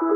[0.00, 0.08] Moin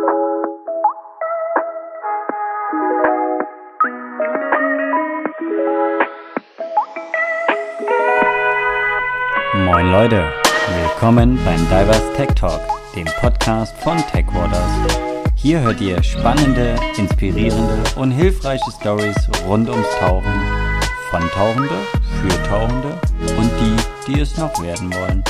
[9.93, 10.33] Leute,
[10.81, 12.61] willkommen beim Divers Tech Talk,
[12.97, 14.57] dem Podcast von TechWaters.
[15.35, 20.33] Hier hört ihr spannende, inspirierende und hilfreiche Stories rund ums Tauchen
[21.11, 21.77] von Tauchende
[22.23, 22.99] für Tauchende
[23.37, 23.77] und die,
[24.07, 25.23] die es noch werden wollen.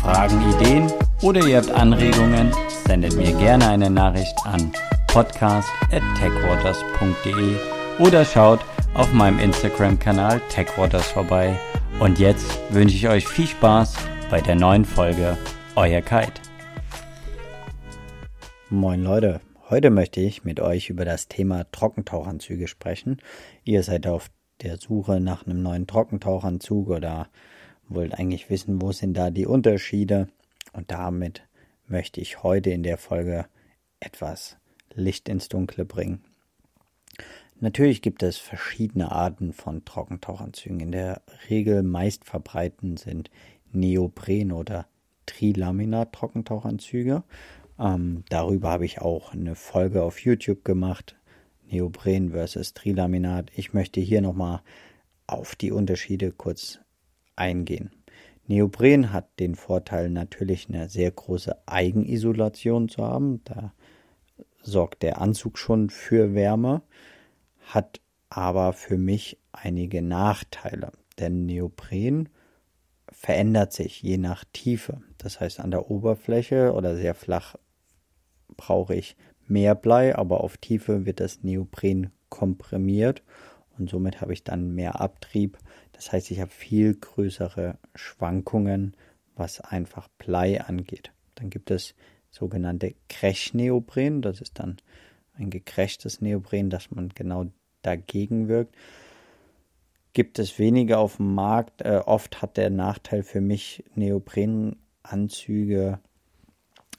[0.00, 0.92] Fragen, Ideen
[1.24, 2.52] oder ihr habt Anregungen,
[2.86, 4.70] sendet mir gerne eine Nachricht an
[5.06, 7.56] podcast@techwaters.de
[7.98, 8.60] oder schaut
[8.92, 11.58] auf meinem Instagram-Kanal TechWaters vorbei.
[11.98, 13.94] Und jetzt wünsche ich euch viel Spaß
[14.30, 15.38] bei der neuen Folge
[15.76, 16.42] Euer Kite.
[18.68, 23.16] Moin Leute, heute möchte ich mit euch über das Thema Trockentauchanzüge sprechen.
[23.64, 24.28] Ihr seid auf
[24.60, 27.28] der Suche nach einem neuen Trockentauchanzug oder
[27.88, 30.28] wollt eigentlich wissen, wo sind da die Unterschiede.
[30.74, 31.46] Und damit
[31.86, 33.46] möchte ich heute in der Folge
[34.00, 34.58] etwas
[34.92, 36.24] Licht ins Dunkle bringen.
[37.60, 40.80] Natürlich gibt es verschiedene Arten von Trockentauchanzügen.
[40.80, 43.30] In der Regel meist verbreitend sind
[43.72, 44.86] Neopren oder
[45.26, 47.22] Trilaminat-Trockentauchanzüge.
[47.78, 51.16] Ähm, darüber habe ich auch eine Folge auf YouTube gemacht.
[51.70, 53.50] Neopren versus Trilaminat.
[53.54, 54.60] Ich möchte hier nochmal
[55.26, 56.80] auf die Unterschiede kurz
[57.36, 57.90] eingehen.
[58.46, 63.42] Neopren hat den Vorteil, natürlich eine sehr große Eigenisolation zu haben.
[63.44, 63.72] Da
[64.62, 66.82] sorgt der Anzug schon für Wärme,
[67.62, 70.92] hat aber für mich einige Nachteile.
[71.18, 72.28] Denn Neopren
[73.10, 75.00] verändert sich je nach Tiefe.
[75.18, 77.54] Das heißt, an der Oberfläche oder sehr flach
[78.56, 83.22] brauche ich mehr Blei, aber auf Tiefe wird das Neopren komprimiert
[83.78, 85.58] und somit habe ich dann mehr Abtrieb.
[85.94, 88.96] Das heißt, ich habe viel größere Schwankungen,
[89.36, 91.12] was einfach Blei angeht.
[91.36, 91.94] Dann gibt es
[92.30, 94.20] sogenannte Crash-Neopren.
[94.20, 94.76] Das ist dann
[95.36, 97.46] ein gecrashtes Neopren, dass man genau
[97.82, 98.74] dagegen wirkt.
[100.12, 101.82] Gibt es weniger auf dem Markt.
[101.82, 106.00] Äh, oft hat der Nachteil für mich, Neoprenanzüge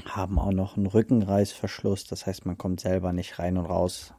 [0.04, 2.06] haben auch noch einen Rückenreißverschluss.
[2.06, 4.14] Das heißt, man kommt selber nicht rein und raus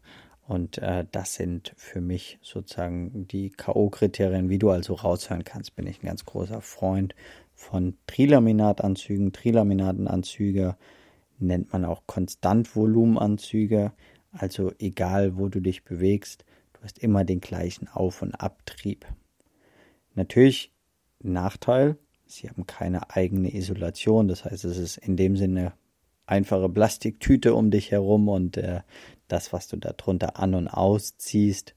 [0.48, 5.86] und äh, das sind für mich sozusagen die K.O.-Kriterien, wie du also raushören kannst, bin
[5.86, 7.14] ich ein ganz großer Freund
[7.54, 9.32] von Trilaminatanzügen.
[9.32, 10.76] Trilaminatenanzüge
[11.38, 13.92] nennt man auch Konstantvolumenanzüge.
[14.30, 19.04] Also egal, wo du dich bewegst, du hast immer den gleichen Auf- und Abtrieb.
[20.14, 20.72] Natürlich
[21.18, 21.96] Nachteil,
[22.26, 24.28] sie haben keine eigene Isolation.
[24.28, 25.72] Das heißt, es ist in dem Sinne
[26.26, 28.80] einfache Plastiktüte um dich herum und äh,
[29.28, 31.74] das, was du darunter an und ausziehst,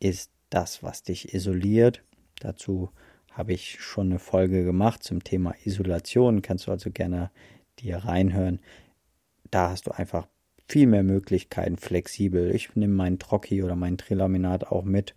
[0.00, 2.02] ist das, was dich isoliert.
[2.40, 2.90] Dazu
[3.30, 6.42] habe ich schon eine Folge gemacht zum Thema Isolation.
[6.42, 7.30] Kannst du also gerne
[7.78, 8.60] dir reinhören.
[9.50, 10.26] Da hast du einfach
[10.68, 12.54] viel mehr Möglichkeiten flexibel.
[12.54, 15.14] Ich nehme meinen Trocki oder mein Trilaminat auch mit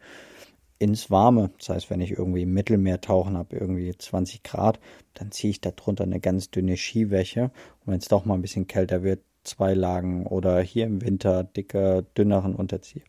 [0.80, 1.52] ins Warme.
[1.60, 4.80] Das heißt, wenn ich irgendwie im Mittelmeer tauchen habe, irgendwie 20 Grad,
[5.14, 7.52] dann ziehe ich darunter eine ganz dünne Skiwäsche.
[7.82, 11.44] Und wenn es doch mal ein bisschen kälter wird, zwei Lagen oder hier im Winter
[11.44, 13.04] dicker, dünneren Unterzieher.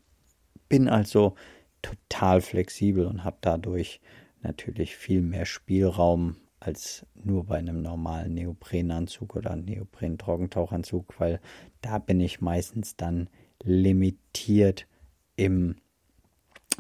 [0.69, 1.35] Bin also
[1.83, 4.01] total flexibel und habe dadurch
[4.43, 11.41] natürlich viel mehr Spielraum als nur bei einem normalen Neoprenanzug oder Neopren-Trockentauchanzug, weil
[11.81, 13.29] da bin ich meistens dann
[13.63, 14.87] limitiert
[15.35, 15.77] im,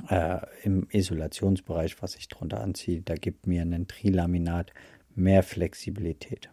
[0.08, 3.02] äh, im Isolationsbereich, was ich drunter anziehe.
[3.02, 4.72] Da gibt mir ein Trilaminat
[5.14, 6.48] mehr Flexibilität.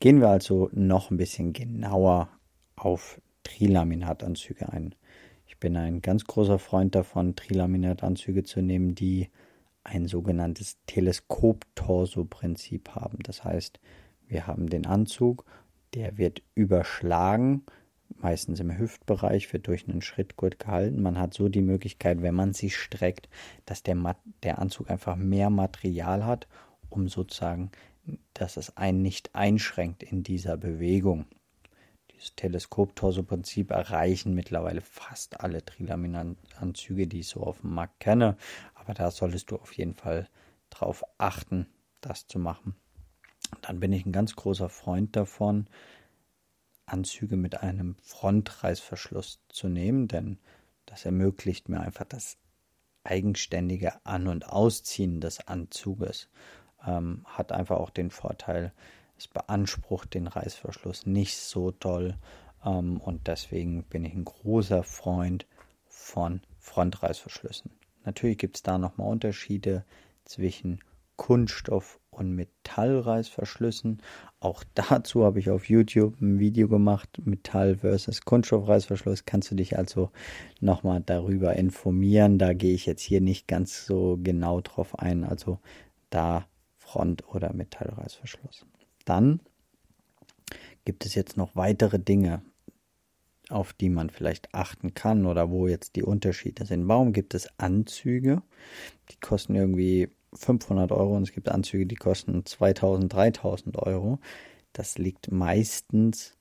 [0.00, 2.30] Gehen wir also noch ein bisschen genauer
[2.74, 4.94] auf Trilaminatanzüge ein.
[5.46, 9.28] Ich bin ein ganz großer Freund davon, Trilaminatanzüge zu nehmen, die
[9.84, 13.18] ein sogenanntes Teleskop-Torso-Prinzip haben.
[13.22, 13.78] Das heißt,
[14.26, 15.44] wir haben den Anzug,
[15.92, 17.66] der wird überschlagen,
[18.08, 21.02] meistens im Hüftbereich, wird durch einen Schrittgurt gehalten.
[21.02, 23.28] Man hat so die Möglichkeit, wenn man sich streckt,
[23.66, 26.48] dass der, der Anzug einfach mehr Material hat,
[26.88, 27.70] um sozusagen
[28.34, 31.26] dass es einen nicht einschränkt in dieser Bewegung.
[32.12, 38.36] Dieses Teleskop-Torso-Prinzip erreichen mittlerweile fast alle Trilaminanzüge, die ich so auf dem Markt kenne.
[38.74, 40.28] Aber da solltest du auf jeden Fall
[40.70, 41.66] drauf achten,
[42.00, 42.74] das zu machen.
[43.62, 45.66] Dann bin ich ein ganz großer Freund davon,
[46.86, 50.38] Anzüge mit einem Frontreißverschluss zu nehmen, denn
[50.86, 52.36] das ermöglicht mir einfach das
[53.04, 56.28] eigenständige An- und Ausziehen des Anzuges
[56.86, 58.72] ähm, hat einfach auch den Vorteil,
[59.16, 62.16] es beansprucht den Reißverschluss nicht so doll
[62.64, 65.46] ähm, und deswegen bin ich ein großer Freund
[65.86, 67.70] von Frontreißverschlüssen.
[68.04, 69.84] Natürlich gibt es da nochmal Unterschiede
[70.24, 70.80] zwischen
[71.16, 74.00] Kunststoff und Metallreißverschlüssen.
[74.40, 79.26] Auch dazu habe ich auf YouTube ein Video gemacht, Metall versus Kunststoffreißverschluss.
[79.26, 80.10] Kannst du dich also
[80.60, 82.38] nochmal darüber informieren.
[82.38, 85.24] Da gehe ich jetzt hier nicht ganz so genau drauf ein.
[85.24, 85.58] Also
[86.08, 86.46] da
[86.90, 88.66] Front- oder Metallreißverschluss.
[89.04, 89.40] Dann
[90.84, 92.42] gibt es jetzt noch weitere Dinge,
[93.48, 96.88] auf die man vielleicht achten kann oder wo jetzt die Unterschiede sind.
[96.88, 98.42] Warum gibt es Anzüge?
[99.10, 104.18] Die kosten irgendwie 500 Euro und es gibt Anzüge, die kosten 2000, 3000 Euro.
[104.72, 106.36] Das liegt meistens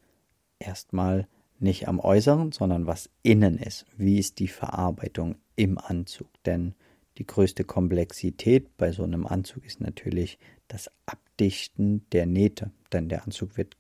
[0.57, 1.27] erstmal
[1.59, 3.85] nicht am Äußeren, sondern was innen ist.
[3.97, 6.27] Wie ist die Verarbeitung im Anzug?
[6.45, 6.73] Denn
[7.19, 10.39] die größte Komplexität bei so einem Anzug ist natürlich
[10.69, 12.71] das Abdichten der Nähte.
[12.93, 13.75] Denn der Anzug wird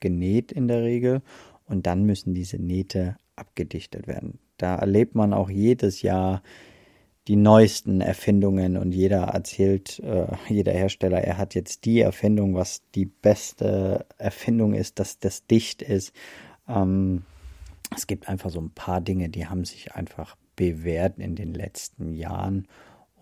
[0.00, 1.22] genäht in der Regel
[1.64, 4.40] und dann müssen diese Nähte abgedichtet werden.
[4.58, 6.42] Da erlebt man auch jedes Jahr
[7.28, 12.82] die neuesten Erfindungen und jeder erzählt, äh, jeder Hersteller, er hat jetzt die Erfindung, was
[12.96, 16.12] die beste Erfindung ist, dass das dicht ist.
[16.66, 17.22] Ähm,
[17.94, 22.14] es gibt einfach so ein paar Dinge, die haben sich einfach bewährt in den letzten
[22.14, 22.68] Jahren.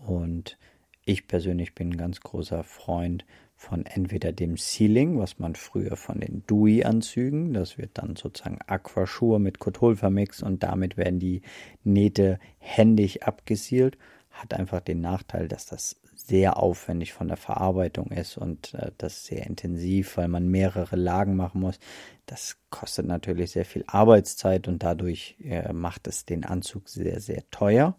[0.05, 0.57] Und
[1.05, 3.25] ich persönlich bin ein ganz großer Freund
[3.61, 9.37] von entweder dem Sealing, was man früher von den Dewey-Anzügen, das wird dann sozusagen Aquaschur
[9.37, 11.43] mit Kothol vermixt und damit werden die
[11.83, 13.99] Nähte händig abgesielt,
[14.31, 19.25] hat einfach den Nachteil, dass das sehr aufwendig von der Verarbeitung ist und äh, das
[19.25, 21.79] sehr intensiv, weil man mehrere Lagen machen muss.
[22.25, 27.49] Das kostet natürlich sehr viel Arbeitszeit und dadurch äh, macht es den Anzug sehr, sehr
[27.51, 27.95] teuer.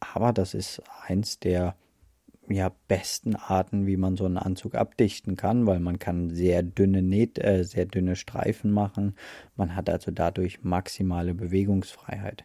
[0.00, 1.76] Aber das ist eins der
[2.48, 7.02] ja, besten Arten, wie man so einen Anzug abdichten kann, weil man kann sehr dünne
[7.02, 9.14] Näht, äh, sehr dünne Streifen machen.
[9.56, 12.44] Man hat also dadurch maximale Bewegungsfreiheit.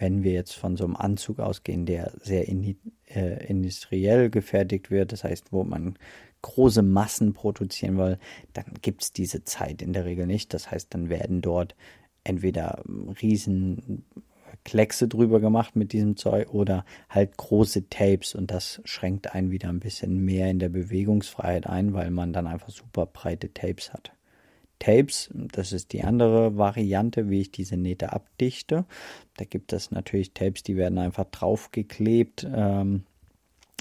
[0.00, 2.76] Wenn wir jetzt von so einem Anzug ausgehen, der sehr in,
[3.06, 5.98] äh, industriell gefertigt wird, das heißt, wo man
[6.40, 8.18] große Massen produzieren will,
[8.54, 10.54] dann gibt es diese Zeit in der Regel nicht.
[10.54, 11.76] Das heißt, dann werden dort
[12.24, 12.82] entweder
[13.20, 14.04] riesen
[14.64, 19.68] Kleckse drüber gemacht mit diesem Zeug oder halt große Tapes und das schränkt einen wieder
[19.68, 24.12] ein bisschen mehr in der Bewegungsfreiheit ein, weil man dann einfach super breite Tapes hat.
[24.80, 28.84] Tapes, das ist die andere Variante, wie ich diese Nähte abdichte.
[29.36, 33.04] Da gibt es natürlich Tapes, die werden einfach draufgeklebt, ähm,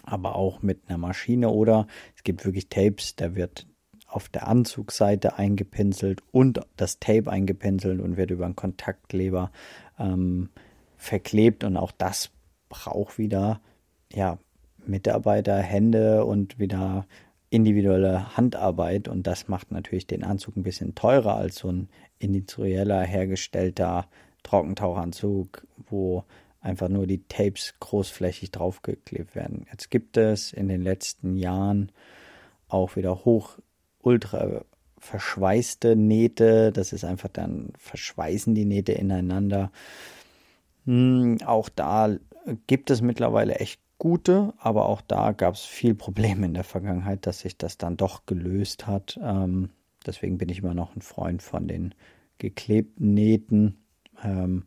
[0.03, 3.65] aber auch mit einer Maschine oder es gibt wirklich Tapes, da wird
[4.07, 9.51] auf der Anzugseite eingepinselt und das Tape eingepinselt und wird über einen Kontaktkleber
[9.97, 10.49] ähm,
[10.97, 12.31] verklebt und auch das
[12.69, 13.61] braucht wieder
[14.11, 14.37] ja
[14.85, 17.05] Mitarbeiter, Hände und wieder
[17.49, 23.01] individuelle Handarbeit und das macht natürlich den Anzug ein bisschen teurer als so ein industrieller
[23.01, 24.07] hergestellter
[24.43, 26.23] Trockentauchanzug, wo
[26.61, 29.65] einfach nur die Tapes großflächig draufgeklebt werden.
[29.71, 31.91] Jetzt gibt es in den letzten Jahren
[32.67, 33.57] auch wieder hoch
[34.01, 34.63] ultra
[34.99, 36.71] verschweißte Nähte.
[36.71, 39.71] Das ist einfach dann verschweißen die Nähte ineinander.
[40.85, 42.15] Hm, auch da
[42.67, 47.27] gibt es mittlerweile echt gute, aber auch da gab es viel Probleme in der Vergangenheit,
[47.27, 49.19] dass sich das dann doch gelöst hat.
[49.21, 49.69] Ähm,
[50.05, 51.93] deswegen bin ich immer noch ein Freund von den
[52.39, 53.83] geklebten Nähten
[54.23, 54.63] ähm,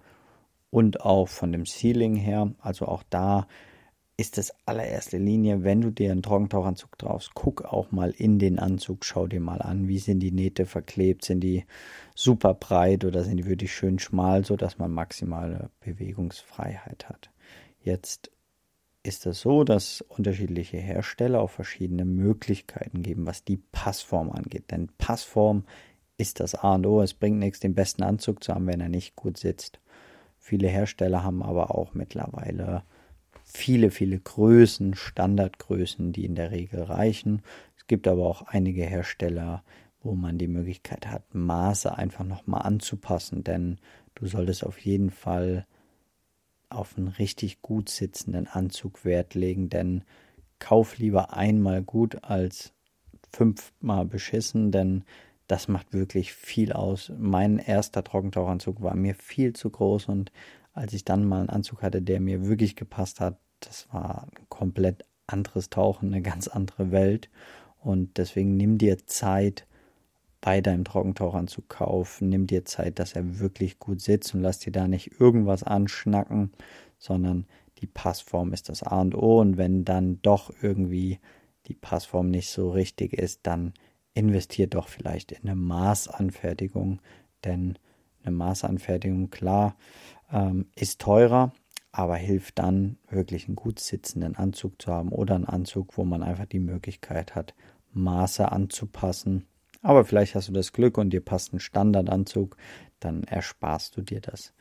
[0.70, 2.52] und auch von dem Sealing her.
[2.60, 3.46] Also auch da
[4.18, 8.58] ist das allererste Linie, wenn du dir einen Trockentauchanzug draufst, guck auch mal in den
[8.58, 11.64] Anzug, schau dir mal an, wie sind die Nähte verklebt, sind die
[12.14, 17.30] super breit oder sind die wirklich schön schmal, so dass man maximale Bewegungsfreiheit hat.
[17.80, 18.30] Jetzt
[19.02, 24.70] ist es so, dass unterschiedliche Hersteller auch verschiedene Möglichkeiten geben, was die Passform angeht.
[24.70, 25.64] Denn Passform
[26.18, 27.02] ist das A und O.
[27.02, 29.80] Es bringt nichts, den besten Anzug zu haben, wenn er nicht gut sitzt.
[30.38, 32.84] Viele Hersteller haben aber auch mittlerweile
[33.44, 37.42] viele, viele Größen, Standardgrößen, die in der Regel reichen.
[37.76, 39.62] Es gibt aber auch einige Hersteller,
[40.02, 43.78] wo man die Möglichkeit hat, Maße einfach nochmal anzupassen, denn
[44.14, 45.66] du solltest auf jeden Fall
[46.74, 50.04] auf einen richtig gut sitzenden Anzug Wert legen, denn
[50.58, 52.72] kauf lieber einmal gut als
[53.32, 55.04] fünfmal beschissen, denn
[55.46, 57.12] das macht wirklich viel aus.
[57.18, 60.32] Mein erster Trockentauchanzug war mir viel zu groß und
[60.72, 64.48] als ich dann mal einen Anzug hatte, der mir wirklich gepasst hat, das war ein
[64.48, 67.28] komplett anderes Tauchen, eine ganz andere Welt.
[67.78, 69.66] Und deswegen nimm dir Zeit
[70.42, 72.28] bei deinem Trockentauchanzug kaufen.
[72.28, 76.52] Nimm dir Zeit, dass er wirklich gut sitzt und lass dir da nicht irgendwas anschnacken,
[76.98, 77.46] sondern
[77.78, 79.40] die Passform ist das A und O.
[79.40, 81.20] Und wenn dann doch irgendwie
[81.68, 83.72] die Passform nicht so richtig ist, dann
[84.14, 87.00] investier doch vielleicht in eine Maßanfertigung,
[87.44, 87.78] denn
[88.24, 89.76] eine Maßanfertigung, klar,
[90.30, 91.52] ähm, ist teurer,
[91.92, 96.22] aber hilft dann wirklich einen gut sitzenden Anzug zu haben oder einen Anzug, wo man
[96.22, 97.54] einfach die Möglichkeit hat,
[97.92, 99.46] Maße anzupassen.
[99.82, 102.56] Aber vielleicht hast du das Glück und dir passt ein Standardanzug,
[103.00, 104.54] dann ersparst du dir das.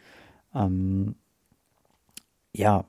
[0.54, 1.16] Ähm,
[2.54, 2.86] ja,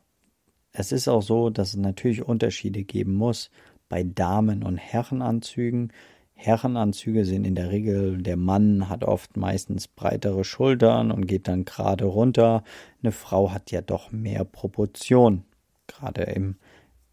[0.72, 3.50] es ist auch so, dass es natürlich Unterschiede geben muss
[3.88, 5.92] bei Damen- und Herrenanzügen.
[6.32, 11.66] Herrenanzüge sind in der Regel, der Mann hat oft meistens breitere Schultern und geht dann
[11.66, 12.64] gerade runter.
[13.02, 15.44] Eine Frau hat ja doch mehr Proportion,
[15.86, 16.56] gerade im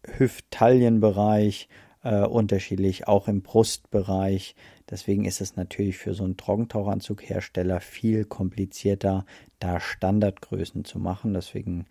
[0.06, 1.68] Hüft-Taillenbereich,
[2.02, 4.54] äh, unterschiedlich, auch im Brustbereich.
[4.88, 9.24] Deswegen ist es natürlich für so einen Trockentauchanzughersteller viel komplizierter,
[9.58, 11.34] da Standardgrößen zu machen.
[11.34, 11.86] Deswegen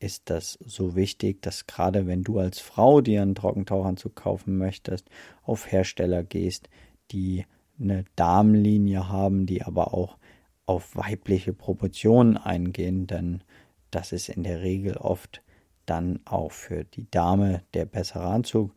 [0.00, 5.08] ist das so wichtig, dass gerade wenn du als Frau dir einen Trockentauchanzug kaufen möchtest,
[5.42, 6.68] auf Hersteller gehst,
[7.10, 7.46] die
[7.80, 10.18] eine Damenlinie haben, die aber auch
[10.66, 13.42] auf weibliche Proportionen eingehen, denn
[13.90, 15.42] das ist in der Regel oft
[15.86, 18.74] dann auch für die Dame der bessere Anzug.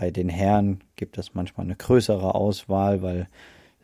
[0.00, 3.28] Bei den Herren gibt es manchmal eine größere Auswahl, weil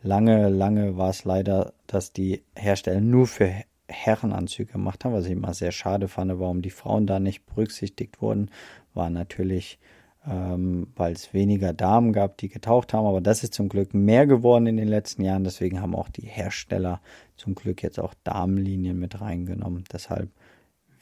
[0.01, 3.53] lange, lange war es leider, dass die Hersteller nur für
[3.87, 8.19] Herrenanzüge gemacht haben, was ich immer sehr schade fand, warum die Frauen da nicht berücksichtigt
[8.19, 8.49] wurden,
[8.95, 9.77] war natürlich,
[10.25, 14.25] ähm, weil es weniger Damen gab, die getaucht haben, aber das ist zum Glück mehr
[14.25, 16.99] geworden in den letzten Jahren, deswegen haben auch die Hersteller
[17.35, 19.83] zum Glück jetzt auch Damenlinien mit reingenommen.
[19.93, 20.31] Deshalb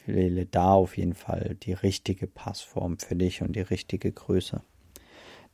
[0.04, 4.60] wähle da auf jeden Fall die richtige Passform für dich und die richtige Größe.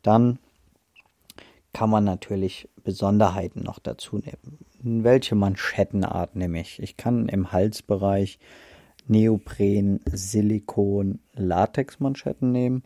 [0.02, 0.38] Dann
[1.72, 6.82] kann man natürlich Besonderheiten noch dazu nehmen welche Manschettenart nehme ich?
[6.82, 8.38] Ich kann im Halsbereich
[9.06, 12.82] Neopren, Silikon, Latex-Manschetten nehmen.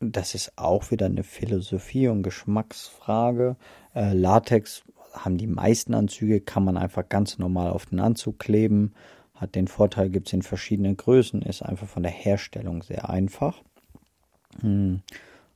[0.00, 3.56] Das ist auch wieder eine Philosophie und Geschmacksfrage.
[3.94, 4.82] Äh, Latex
[5.12, 8.94] haben die meisten Anzüge, kann man einfach ganz normal auf den Anzug kleben.
[9.34, 13.62] Hat den Vorteil, gibt es in verschiedenen Größen, ist einfach von der Herstellung sehr einfach.
[14.60, 15.02] Hm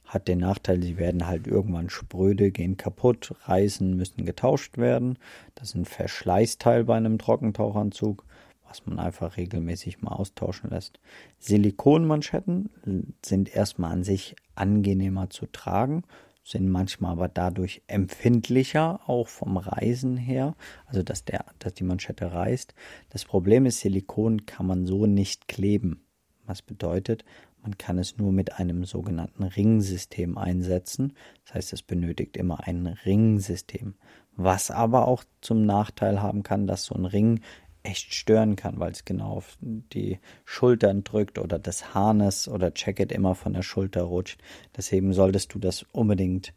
[0.07, 5.19] hat den Nachteil, sie werden halt irgendwann spröde, gehen kaputt, reißen, müssen getauscht werden.
[5.55, 8.25] Das ist ein Verschleißteil bei einem Trockentauchanzug,
[8.67, 11.01] was man einfach regelmäßig mal austauschen lässt.
[11.39, 12.71] Silikonmanschetten
[13.25, 16.05] sind erstmal an sich angenehmer zu tragen,
[16.45, 20.55] sind manchmal aber dadurch empfindlicher, auch vom Reisen her,
[20.87, 22.75] also dass, der, dass die Manschette reißt.
[23.11, 26.07] Das Problem ist, Silikon kann man so nicht kleben.
[26.45, 27.25] Was bedeutet,
[27.67, 31.15] man kann es nur mit einem sogenannten Ringsystem einsetzen.
[31.45, 33.95] Das heißt, es benötigt immer ein Ringsystem.
[34.37, 37.41] Was aber auch zum Nachteil haben kann, dass so ein Ring
[37.83, 43.11] echt stören kann, weil es genau auf die Schultern drückt oder das Harness oder Jacket
[43.11, 44.41] immer von der Schulter rutscht.
[44.77, 46.55] Deswegen solltest du das unbedingt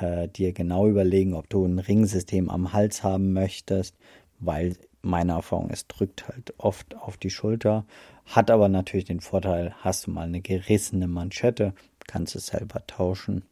[0.00, 3.94] äh, dir genau überlegen, ob du ein Ringsystem am Hals haben möchtest,
[4.38, 7.84] weil meine Erfahrung, es drückt halt oft auf die Schulter,
[8.26, 11.74] hat aber natürlich den Vorteil, hast du mal eine gerissene Manschette,
[12.06, 13.44] kannst du selber tauschen.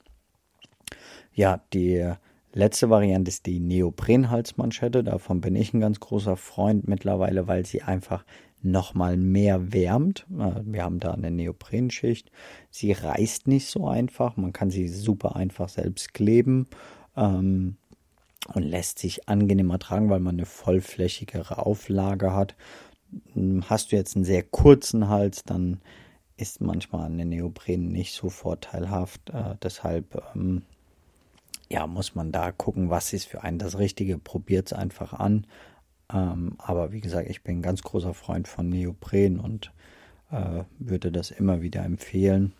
[1.33, 2.12] Ja, die
[2.52, 5.02] letzte Variante ist die Neoprenhalsmanschette.
[5.02, 8.25] Davon bin ich ein ganz großer Freund mittlerweile, weil sie einfach
[8.62, 10.26] nochmal mehr wärmt.
[10.31, 12.31] Äh, wir haben da eine Neoprenschicht.
[12.71, 14.37] Sie reißt nicht so einfach.
[14.37, 16.66] Man kann sie super einfach selbst kleben.
[17.16, 17.76] Ähm,
[18.52, 22.57] und lässt sich angenehmer tragen, weil man eine vollflächigere Auflage hat.
[23.68, 25.80] Hast du jetzt einen sehr kurzen Hals, dann
[26.37, 29.30] ist manchmal eine Neopren nicht so vorteilhaft.
[29.30, 30.62] Äh, deshalb ähm,
[31.68, 34.18] ja, muss man da gucken, was ist für einen das Richtige.
[34.18, 35.47] Probiert es einfach an.
[36.12, 39.73] Ähm, aber wie gesagt, ich bin ein ganz großer Freund von Neopren und
[40.30, 42.52] äh, würde das immer wieder empfehlen.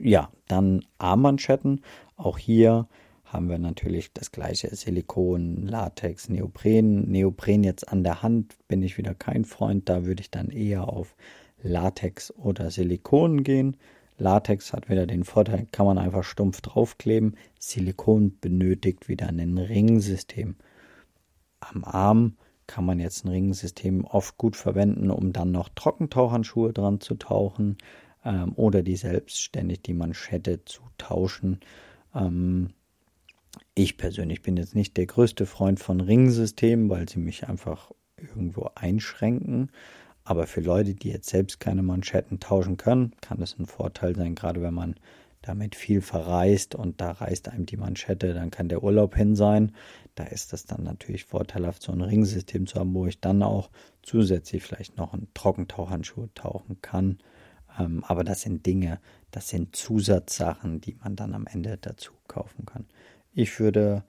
[0.00, 1.82] Ja, dann Armmanschetten.
[2.16, 2.86] Auch hier
[3.32, 7.08] haben wir natürlich das gleiche Silikon, Latex, Neopren.
[7.10, 10.88] Neopren jetzt an der Hand bin ich wieder kein Freund, da würde ich dann eher
[10.88, 11.14] auf
[11.62, 13.76] Latex oder Silikon gehen.
[14.18, 17.36] Latex hat wieder den Vorteil, kann man einfach stumpf draufkleben.
[17.58, 20.56] Silikon benötigt wieder ein Ringsystem.
[21.60, 27.00] Am Arm kann man jetzt ein Ringsystem oft gut verwenden, um dann noch Trockentauchhandschuhe dran
[27.00, 27.78] zu tauchen
[28.24, 31.60] ähm, oder die selbstständig die Manschette zu tauschen.
[32.14, 32.70] Ähm,
[33.74, 38.70] ich persönlich bin jetzt nicht der größte Freund von Ringsystemen, weil sie mich einfach irgendwo
[38.74, 39.70] einschränken.
[40.24, 44.34] Aber für Leute, die jetzt selbst keine Manschetten tauschen können, kann das ein Vorteil sein,
[44.34, 44.94] gerade wenn man
[45.42, 49.72] damit viel verreist und da reißt einem die Manschette, dann kann der Urlaub hin sein.
[50.14, 53.70] Da ist das dann natürlich vorteilhaft, so ein Ringsystem zu haben, wo ich dann auch
[54.02, 57.18] zusätzlich vielleicht noch einen Trockentauchhandschuh tauchen kann.
[57.78, 62.66] Ähm, aber das sind Dinge, das sind Zusatzsachen, die man dann am Ende dazu kaufen
[62.66, 62.84] kann.
[63.32, 64.04] Ich würde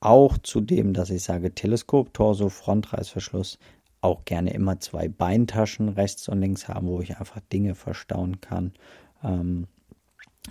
[0.00, 3.58] auch zu dem, dass ich sage Teleskop, Torso, Frontreißverschluss,
[4.00, 8.72] auch gerne immer zwei Beintaschen rechts und links haben, wo ich einfach Dinge verstauen kann.
[9.22, 9.68] Ähm,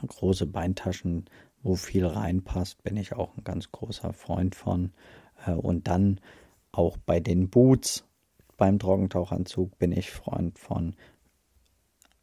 [0.07, 1.25] große Beintaschen,
[1.61, 4.91] wo viel reinpasst, bin ich auch ein ganz großer Freund von.
[5.45, 6.21] Äh, und dann
[6.71, 8.05] auch bei den Boots
[8.55, 10.95] beim Trockentauchanzug bin ich Freund von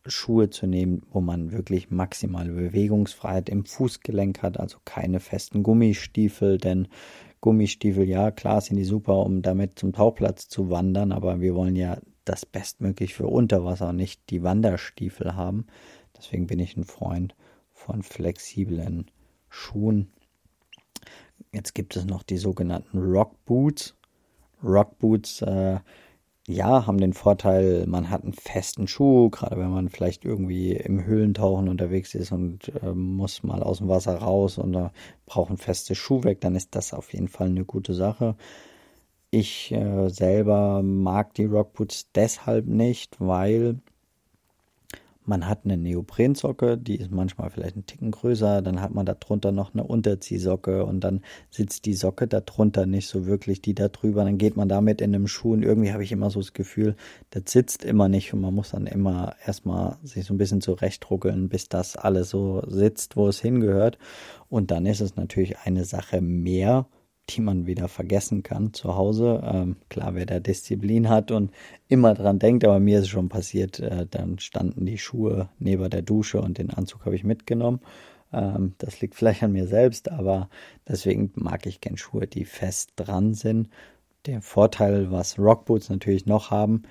[0.08, 6.58] Schuhe zu nehmen, wo man wirklich maximale Bewegungsfreiheit im Fußgelenk hat, also keine festen Gummistiefel,
[6.58, 6.88] denn
[7.40, 11.76] Gummistiefel, ja, klar sind die super, um damit zum Tauchplatz zu wandern, aber wir wollen
[11.76, 15.66] ja das bestmöglich für Unterwasser nicht die Wanderstiefel haben.
[16.16, 17.34] Deswegen bin ich ein Freund
[17.72, 19.10] von flexiblen
[19.48, 20.12] Schuhen.
[21.52, 23.94] Jetzt gibt es noch die sogenannten Rock Boots.
[24.62, 25.78] Rock Boots äh,
[26.48, 31.04] ja, haben den Vorteil, man hat einen festen Schuh, gerade wenn man vielleicht irgendwie im
[31.04, 34.90] Höhlentauchen unterwegs ist und äh, muss mal aus dem Wasser raus und da
[35.26, 38.34] braucht ein festes Schuhwerk, dann ist das auf jeden Fall eine gute Sache.
[39.30, 43.80] Ich äh, selber mag die Rockboots deshalb nicht, weil
[45.28, 49.52] man hat eine Neoprensocke, die ist manchmal vielleicht ein Ticken größer, dann hat man darunter
[49.52, 51.20] noch eine Unterziehsocke und dann
[51.50, 55.14] sitzt die Socke darunter nicht so wirklich, die da drüber, dann geht man damit in
[55.14, 56.96] einem Schuh und irgendwie habe ich immer so das Gefühl,
[57.30, 61.48] das sitzt immer nicht und man muss dann immer erstmal sich so ein bisschen zurechtruckeln,
[61.48, 63.98] bis das alles so sitzt, wo es hingehört.
[64.48, 66.86] Und dann ist es natürlich eine Sache mehr,
[67.28, 69.42] die man wieder vergessen kann zu Hause.
[69.44, 71.50] Ähm, klar, wer da Disziplin hat und
[71.88, 76.02] immer dran denkt, aber mir ist schon passiert, äh, dann standen die Schuhe neben der
[76.02, 77.80] Dusche und den Anzug habe ich mitgenommen.
[78.32, 80.48] Ähm, das liegt vielleicht an mir selbst, aber
[80.86, 83.68] deswegen mag ich gern Schuhe, die fest dran sind.
[84.26, 86.82] Der Vorteil, was Rockboots natürlich noch haben,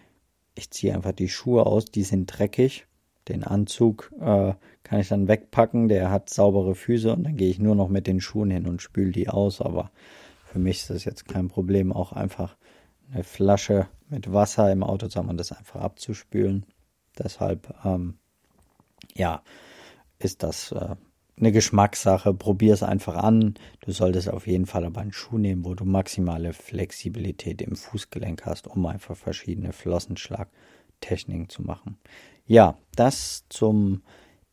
[0.56, 2.88] ich ziehe einfach die Schuhe aus, die sind dreckig.
[3.28, 4.54] Den Anzug äh,
[4.84, 8.08] kann ich dann wegpacken, der hat saubere Füße und dann gehe ich nur noch mit
[8.08, 9.92] den Schuhen hin und spüle die aus, aber
[10.58, 12.58] für mich ist das jetzt kein Problem, auch einfach
[13.14, 16.66] eine Flasche mit Wasser im Auto zu haben und das einfach abzuspülen.
[17.16, 18.16] Deshalb, ähm,
[19.14, 19.44] ja,
[20.18, 20.96] ist das äh,
[21.38, 22.34] eine Geschmackssache.
[22.34, 23.54] Probier es einfach an.
[23.82, 28.44] Du solltest auf jeden Fall aber einen Schuh nehmen, wo du maximale Flexibilität im Fußgelenk
[28.48, 32.00] hast, um einfach verschiedene Flossenschlagtechniken zu machen.
[32.48, 34.02] Ja, das zum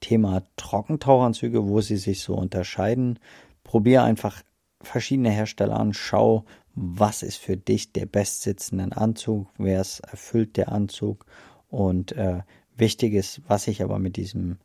[0.01, 3.19] Thema Trockentauchanzüge, wo sie sich so unterscheiden.
[3.63, 4.43] Probier einfach
[4.85, 6.45] verschiedene Hersteller an, schau,
[6.75, 11.27] was ist für dich der bestsitzende Anzug, wer es erfüllt der Anzug
[11.69, 12.41] und äh,
[12.77, 14.59] wichtig ist, was ich aber mit diesem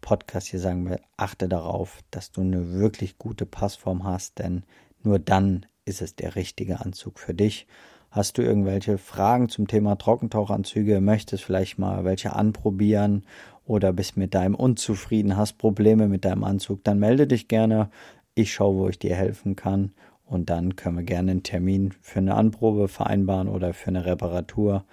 [0.00, 4.64] Podcast hier sagen will, achte darauf, dass du eine wirklich gute Passform hast, denn
[5.02, 7.66] nur dann ist es der richtige Anzug für dich.
[8.10, 13.24] Hast du irgendwelche Fragen zum Thema Trockentauchanzüge, möchtest vielleicht mal welche anprobieren
[13.64, 17.90] oder bist mit deinem unzufrieden, hast Probleme mit deinem Anzug, dann melde dich gerne.
[18.34, 19.92] Ich schaue, wo ich dir helfen kann
[20.24, 24.86] und dann können wir gerne einen Termin für eine Anprobe vereinbaren oder für eine Reparatur.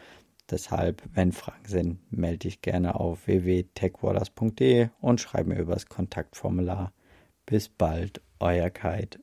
[0.50, 6.92] Deshalb, wenn Fragen sind, melde dich gerne auf www.techwaters.de und schreib mir über das Kontaktformular.
[7.46, 9.20] Bis bald, euer Kite.